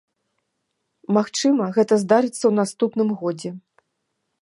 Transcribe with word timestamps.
Магчыма, 1.17 1.63
гэта 1.77 1.93
здарыцца 2.05 2.41
ў 2.47 2.53
наступным 2.61 3.09
годзе. 3.21 3.49